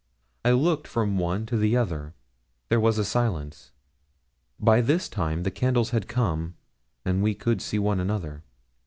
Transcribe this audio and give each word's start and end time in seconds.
I 0.43 0.49
looked 0.53 0.87
from 0.87 1.19
one 1.19 1.45
to 1.45 1.57
the 1.57 1.77
other 1.77 2.15
there 2.69 2.79
was 2.79 2.97
a 2.97 3.05
silence. 3.05 3.71
By 4.59 4.81
this 4.81 5.07
time 5.07 5.43
the 5.43 5.51
candles 5.51 5.91
had 5.91 6.07
come, 6.07 6.55
and 7.05 7.21
we 7.21 7.35
could 7.35 7.61
see 7.61 7.77
one 7.77 7.99
another. 7.99 8.43